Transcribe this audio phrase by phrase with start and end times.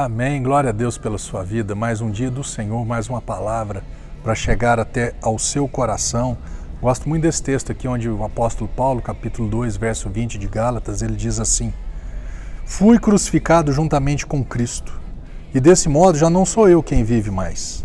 [0.00, 0.40] Amém.
[0.44, 1.74] Glória a Deus pela sua vida.
[1.74, 3.82] Mais um dia do Senhor, mais uma palavra
[4.22, 6.38] para chegar até ao seu coração.
[6.80, 11.02] Gosto muito desse texto aqui, onde o apóstolo Paulo, capítulo 2, verso 20 de Gálatas,
[11.02, 11.74] ele diz assim:
[12.64, 15.00] Fui crucificado juntamente com Cristo,
[15.52, 17.84] e desse modo já não sou eu quem vive mais,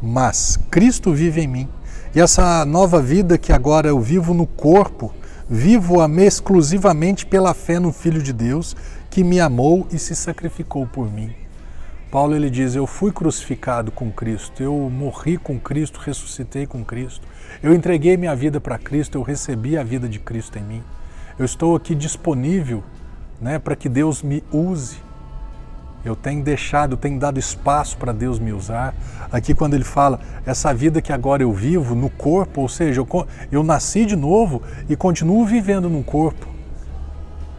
[0.00, 1.68] mas Cristo vive em mim.
[2.14, 5.12] E essa nova vida que agora eu vivo no corpo,
[5.50, 8.74] vivo-a exclusivamente pela fé no Filho de Deus,
[9.10, 11.41] que me amou e se sacrificou por mim.
[12.12, 17.26] Paulo ele diz: Eu fui crucificado com Cristo, eu morri com Cristo, ressuscitei com Cristo,
[17.62, 20.82] eu entreguei minha vida para Cristo, eu recebi a vida de Cristo em mim.
[21.38, 22.84] Eu estou aqui disponível
[23.40, 24.98] né, para que Deus me use.
[26.04, 28.94] Eu tenho deixado, tenho dado espaço para Deus me usar.
[29.32, 33.26] Aqui, quando ele fala, essa vida que agora eu vivo no corpo, ou seja, eu,
[33.50, 36.46] eu nasci de novo e continuo vivendo no corpo.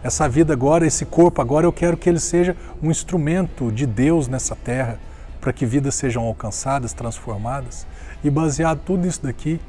[0.03, 4.27] Essa vida agora, esse corpo agora, eu quero que ele seja um instrumento de Deus
[4.27, 4.99] nessa terra,
[5.39, 7.87] para que vidas sejam alcançadas, transformadas.
[8.21, 9.61] E baseado tudo isso daqui,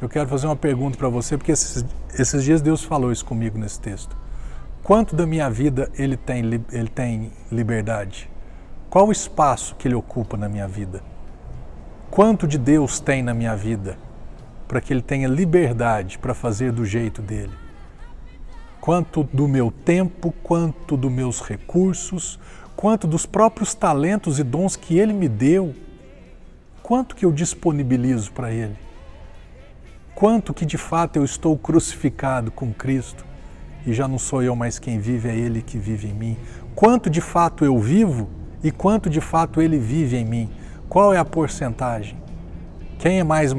[0.00, 1.84] eu quero fazer uma pergunta para você, porque esses,
[2.18, 4.14] esses dias Deus falou isso comigo nesse texto.
[4.82, 8.28] Quanto da minha vida ele tem, ele tem liberdade?
[8.90, 11.02] Qual o espaço que ele ocupa na minha vida?
[12.10, 13.96] Quanto de Deus tem na minha vida
[14.68, 17.52] para que ele tenha liberdade para fazer do jeito dele?
[18.82, 22.36] Quanto do meu tempo, quanto dos meus recursos,
[22.74, 25.72] quanto dos próprios talentos e dons que Ele me deu,
[26.82, 28.76] quanto que eu disponibilizo para Ele,
[30.16, 33.24] quanto que de fato eu estou crucificado com Cristo
[33.86, 36.36] e já não sou eu mais quem vive, é Ele que vive em mim,
[36.74, 38.28] quanto de fato eu vivo
[38.64, 40.50] e quanto de fato Ele vive em mim,
[40.88, 42.18] qual é a porcentagem?
[42.98, 43.52] Quem é mais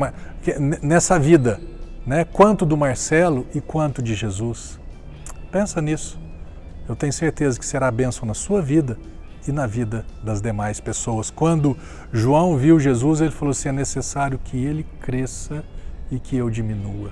[0.81, 1.61] nessa vida,
[2.05, 2.25] né?
[2.25, 4.82] Quanto do Marcelo e quanto de Jesus?
[5.53, 6.19] Pensa nisso.
[6.89, 8.97] Eu tenho certeza que será bênção na sua vida
[9.47, 11.29] e na vida das demais pessoas.
[11.29, 11.77] Quando
[12.11, 15.63] João viu Jesus, ele falou assim: é necessário que ele cresça
[16.09, 17.11] e que eu diminua.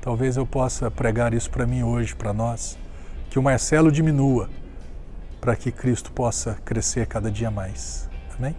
[0.00, 2.78] Talvez eu possa pregar isso para mim hoje, para nós,
[3.28, 4.48] que o Marcelo diminua,
[5.38, 8.08] para que Cristo possa crescer cada dia mais.
[8.34, 8.56] Amém?